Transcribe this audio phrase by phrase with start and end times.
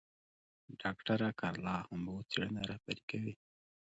[0.81, 3.33] ډاکټره کارلا هومبو څېړنه رهبري کوي.